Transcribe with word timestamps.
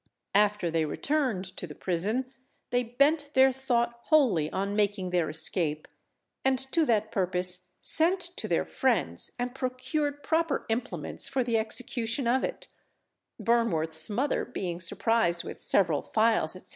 After 0.33 0.71
they 0.71 0.83
returned 0.83 1.45
to 1.57 1.67
the 1.67 1.75
prison, 1.75 2.33
they 2.71 2.81
bent 2.81 3.29
their 3.35 3.51
thought 3.51 3.99
wholly 4.05 4.51
on 4.51 4.75
making 4.75 5.11
their 5.11 5.29
escape, 5.29 5.87
and 6.43 6.57
to 6.71 6.87
that 6.87 7.11
purpose 7.11 7.67
sent 7.83 8.19
to 8.37 8.47
their 8.47 8.65
friends, 8.65 9.31
and 9.37 9.53
procured 9.53 10.23
proper 10.23 10.65
implements 10.69 11.27
for 11.27 11.43
the 11.43 11.59
execution 11.59 12.27
of 12.27 12.43
it: 12.43 12.67
Burnworth's 13.39 14.09
mother 14.09 14.43
being 14.43 14.81
surprised 14.81 15.43
with 15.43 15.61
several 15.61 16.01
files, 16.01 16.55
etc. 16.55 16.69